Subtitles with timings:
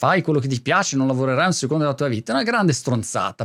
[0.00, 2.72] fai quello che ti piace, non lavorerai un secondo della tua vita, è una grande
[2.72, 3.44] stronzata.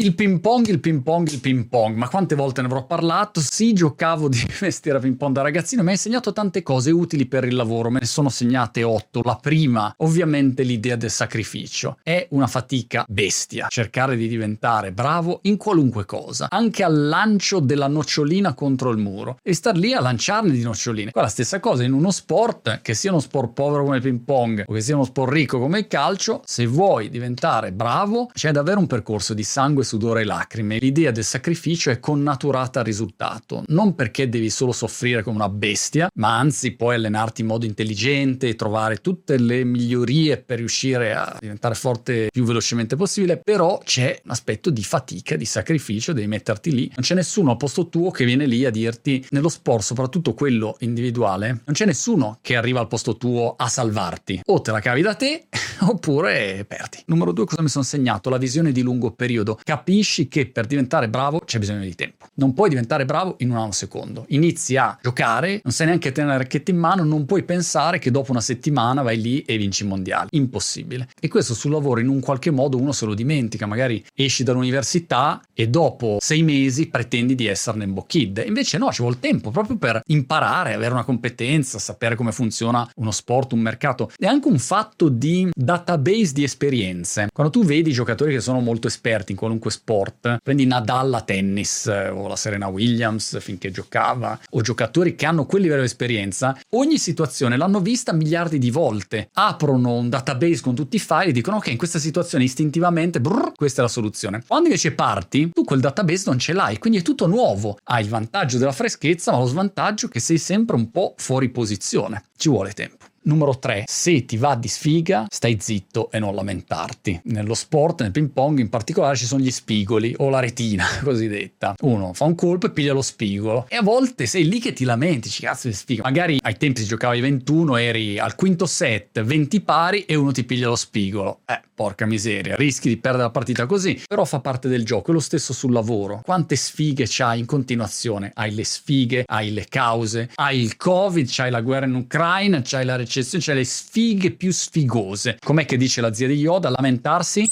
[0.00, 3.40] Il ping pong, il ping pong, il ping pong, ma quante volte ne avrò parlato?
[3.40, 7.26] Sì, giocavo di mestiere a ping pong da ragazzino, mi ha insegnato tante cose utili
[7.26, 9.22] per il lavoro, me ne sono segnate otto.
[9.24, 11.98] La prima, ovviamente l'idea del sacrificio.
[12.00, 17.88] È una fatica bestia, cercare di diventare bravo in qualunque cosa, anche al lancio della
[17.88, 19.40] nocciolina contro il muro.
[19.42, 21.10] E star lì a lanciarne di noccioline.
[21.10, 24.20] Qua la stessa cosa in uno sport, che sia uno sport povero come il ping
[24.20, 28.52] pong o che sia uno sport ricco come il calcio, se vuoi diventare bravo, c'è
[28.52, 30.78] davvero un percorso di sangue sudore e lacrime.
[30.78, 36.10] L'idea del sacrificio è connaturata al risultato, non perché devi solo soffrire come una bestia,
[36.14, 41.36] ma anzi puoi allenarti in modo intelligente e trovare tutte le migliorie per riuscire a
[41.40, 46.72] diventare forte più velocemente possibile, però c'è un aspetto di fatica, di sacrificio, devi metterti
[46.72, 46.86] lì.
[46.94, 50.76] Non c'è nessuno al posto tuo che viene lì a dirti nello sport, soprattutto quello
[50.80, 54.42] individuale, non c'è nessuno che arriva al posto tuo a salvarti.
[54.46, 55.46] O te la cavi da te
[55.80, 56.98] oppure perdi.
[57.06, 58.30] Numero due, cosa mi sono segnato?
[58.30, 62.26] La visione di lungo periodo capisci che per diventare bravo c'è bisogno di tempo.
[62.34, 64.24] Non puoi diventare bravo in un secondo.
[64.28, 68.10] Inizi a giocare, non sai neanche tenere la racchetta in mano, non puoi pensare che
[68.10, 70.28] dopo una settimana vai lì e vinci i mondiali.
[70.32, 71.08] Impossibile.
[71.20, 73.66] E questo sul lavoro in un qualche modo uno se lo dimentica.
[73.66, 78.42] Magari esci dall'università e dopo sei mesi pretendi di esserne un kid.
[78.44, 83.10] Invece no, ci vuole tempo proprio per imparare, avere una competenza, sapere come funziona uno
[83.10, 84.10] sport, un mercato.
[84.16, 87.28] È anche un fatto di database di esperienze.
[87.32, 91.20] Quando tu vedi giocatori che sono molto esperti in qualunque qualunque sport, prendi Nadal a
[91.20, 95.86] tennis eh, o la Serena Williams finché giocava, o giocatori che hanno quel livello di
[95.86, 99.28] esperienza, ogni situazione l'hanno vista miliardi di volte.
[99.34, 103.52] Aprono un database con tutti i file e dicono ok, in questa situazione istintivamente brrr,
[103.54, 104.42] questa è la soluzione.
[104.46, 107.78] Quando invece parti, tu quel database non ce l'hai, quindi è tutto nuovo.
[107.84, 111.50] Hai il vantaggio della freschezza, ma lo svantaggio è che sei sempre un po' fuori
[111.50, 112.24] posizione.
[112.36, 113.06] Ci vuole tempo.
[113.28, 117.20] Numero 3, se ti va di sfiga, stai zitto e non lamentarti.
[117.24, 121.74] Nello sport, nel ping pong in particolare, ci sono gli spigoli o la retina cosiddetta.
[121.82, 123.66] Uno fa un colpo e piglia lo spigolo.
[123.68, 126.04] E a volte sei lì che ti lamenti, ci cazzo di sfiga.
[126.04, 130.32] Magari ai tempi si giocava ai 21, eri al quinto set, 20 pari e uno
[130.32, 131.40] ti piglia lo spigolo.
[131.44, 134.00] Eh, porca miseria, rischi di perdere la partita così.
[134.08, 136.22] Però fa parte del gioco, è lo stesso sul lavoro.
[136.24, 138.30] Quante sfighe c'hai in continuazione?
[138.34, 142.86] Hai le sfighe, hai le cause, hai il covid, c'hai la guerra in Ucraina, c'hai
[142.86, 145.38] la recessione recessione, cioè le sfighe più sfigose.
[145.44, 146.70] Com'è che dice la zia di Yoda?
[146.70, 147.48] Lamentarsi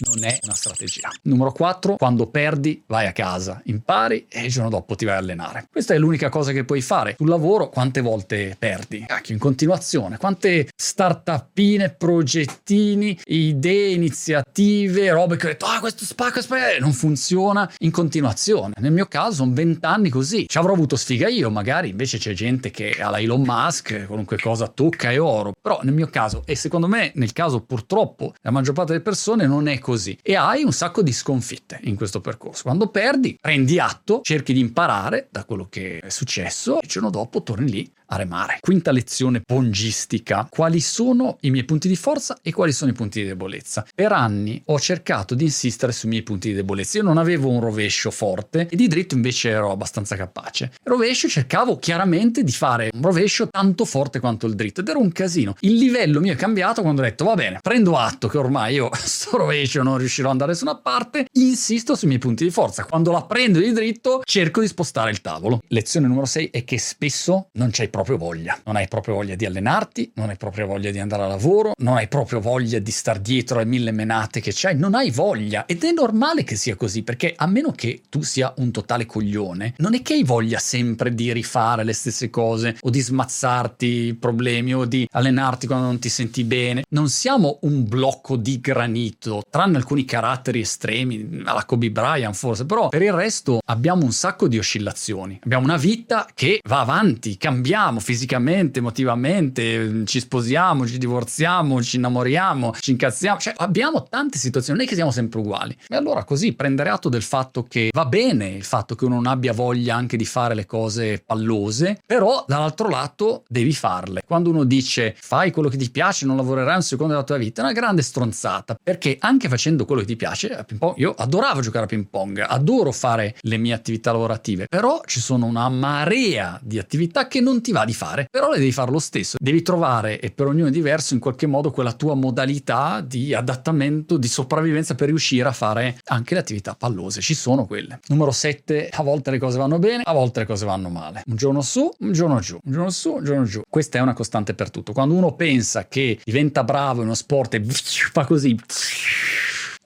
[0.00, 1.10] non è una strategia.
[1.22, 5.18] Numero 4, quando perdi vai a casa, impari e il giorno dopo ti vai a
[5.18, 5.66] allenare.
[5.70, 7.14] Questa è l'unica cosa che puoi fare.
[7.16, 9.04] Sul lavoro quante volte perdi?
[9.06, 10.16] Cacchio, in continuazione.
[10.18, 17.70] Quante startupine, progettini, idee, iniziative, robe che ho detto, ah questo spacca, spacca, non funziona
[17.78, 18.74] in continuazione.
[18.78, 20.46] Nel mio caso sono vent'anni così.
[20.46, 24.38] Ci avrò avuto sfiga io, magari invece c'è gente che ha la Elon Musk, qualunque
[24.38, 25.52] cosa tocca è oro.
[25.60, 29.46] Però nel mio caso, e secondo me nel caso purtroppo la maggior parte delle persone
[29.46, 32.64] non è così e hai un sacco di sconfitte in questo percorso.
[32.64, 37.44] Quando perdi, prendi atto, cerchi di imparare da quello che è successo il giorno dopo
[37.44, 38.58] torni lì a remare.
[38.60, 40.46] Quinta lezione pongistica.
[40.50, 43.86] Quali sono i miei punti di forza e quali sono i punti di debolezza?
[43.94, 46.98] Per anni ho cercato di insistere sui miei punti di debolezza.
[46.98, 50.72] Io non avevo un rovescio forte e di dritto invece ero abbastanza capace.
[50.82, 55.12] Rovescio cercavo chiaramente di fare un rovescio tanto forte quanto il dritto ed era un
[55.12, 55.54] casino.
[55.60, 58.90] Il livello mio è cambiato quando ho detto va bene, prendo atto che ormai io
[58.94, 62.84] sto rovescio non riuscirò ad andare su una parte, insisto sui miei punti di forza.
[62.84, 65.60] Quando la prendo di dritto cerco di spostare il tavolo.
[65.68, 68.58] Lezione numero 6 è che spesso non c'hai proprio voglia.
[68.64, 71.96] Non hai proprio voglia di allenarti, non hai proprio voglia di andare a lavoro, non
[71.96, 75.64] hai proprio voglia di star dietro alle mille menate che c'hai, non hai voglia.
[75.64, 79.74] Ed è normale che sia così, perché a meno che tu sia un totale coglione,
[79.78, 84.74] non è che hai voglia sempre di rifare le stesse cose o di smazzarti problemi
[84.74, 86.84] o di allenarti quando non ti senti bene.
[86.90, 92.90] Non siamo un blocco di granito, tranne alcuni caratteri estremi, alla Kobe Bryant forse, però
[92.90, 95.40] per il resto abbiamo un sacco di oscillazioni.
[95.44, 102.74] Abbiamo una vita che va avanti, cambiamo fisicamente, emotivamente, ci sposiamo, ci divorziamo, ci innamoriamo,
[102.78, 105.76] ci incazziamo, cioè abbiamo tante situazioni, non è che siamo sempre uguali.
[105.88, 109.26] E allora così prendere atto del fatto che va bene il fatto che uno non
[109.26, 114.22] abbia voglia anche di fare le cose pallose, però dall'altro lato devi farle.
[114.26, 117.62] Quando uno dice fai quello che ti piace, non lavorerai un secondo della tua vita,
[117.62, 120.64] è una grande stronzata, perché anche facendo quello che ti piace,
[120.96, 125.46] io adoravo giocare a ping pong, adoro fare le mie attività lavorative, però ci sono
[125.46, 128.98] una marea di attività che non ti va di fare, però le devi fare lo
[128.98, 129.36] stesso.
[129.38, 134.16] Devi trovare, e per ognuno è diverso, in qualche modo quella tua modalità di adattamento,
[134.16, 137.20] di sopravvivenza per riuscire a fare anche le attività pallose.
[137.20, 138.00] Ci sono quelle.
[138.08, 141.22] Numero 7, a volte le cose vanno bene, a volte le cose vanno male.
[141.26, 143.62] Un giorno su, un giorno giù, un giorno su, un giorno giù.
[143.68, 144.92] Questa è una costante per tutto.
[144.92, 147.62] Quando uno pensa che diventa bravo in uno sport e
[148.12, 148.56] fa così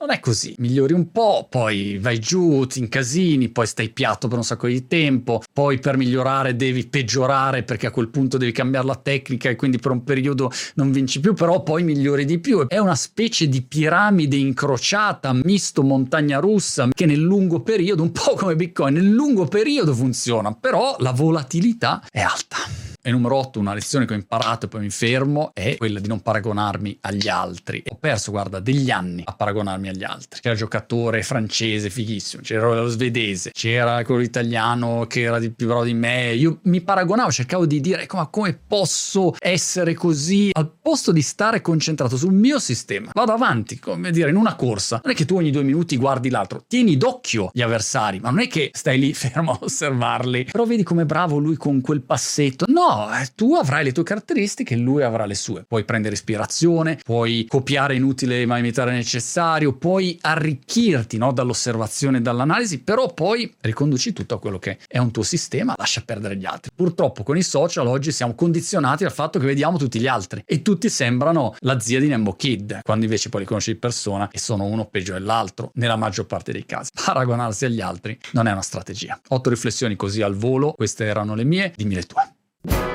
[0.01, 4.39] non è così, migliori un po', poi vai giù, ti incasini, poi stai piatto per
[4.39, 8.87] un sacco di tempo, poi per migliorare devi peggiorare perché a quel punto devi cambiare
[8.87, 12.65] la tecnica e quindi per un periodo non vinci più, però poi migliori di più.
[12.65, 18.33] È una specie di piramide incrociata, misto montagna russa, che nel lungo periodo, un po'
[18.33, 22.90] come Bitcoin, nel lungo periodo funziona, però la volatilità è alta.
[23.03, 26.07] E numero 8, una lezione che ho imparato e poi mi fermo, è quella di
[26.07, 27.81] non paragonarmi agli altri.
[27.87, 30.39] Ho perso, guarda, degli anni a paragonarmi agli altri.
[30.39, 35.65] C'era il giocatore francese fighissimo, c'era lo svedese, c'era quello italiano che era di più
[35.65, 36.33] bravo di me.
[36.33, 40.51] Io mi paragonavo, cercavo di dire, ecco, ma come posso essere così?
[40.53, 45.01] Al posto di stare concentrato sul mio sistema, vado avanti, come dire, in una corsa.
[45.03, 48.41] Non è che tu ogni due minuti guardi l'altro, tieni d'occhio gli avversari, ma non
[48.41, 50.49] è che stai lì fermo a osservarli.
[50.51, 52.65] Però vedi com'è bravo lui con quel passetto.
[52.67, 55.63] No, eh, tu avrai le tue caratteristiche, lui avrà le sue.
[55.67, 62.81] Puoi prendere ispirazione, puoi copiare inutile ma imitare necessario, puoi arricchirti no, dall'osservazione e dall'analisi,
[62.81, 66.71] però poi riconduci tutto a quello che è un tuo sistema, lascia perdere gli altri.
[66.75, 70.61] Purtroppo con i social oggi siamo condizionati dal fatto che vediamo tutti gli altri e
[70.61, 74.39] tutti sembrano la zia di Nembo Kid, quando invece poi li conosci di persona e
[74.39, 76.89] sono uno peggio dell'altro, nella maggior parte dei casi.
[77.05, 79.19] Paragonarsi agli altri non è una strategia.
[79.29, 82.40] Otto riflessioni così al volo, queste erano le mie, dimmi le tue.
[82.63, 82.81] you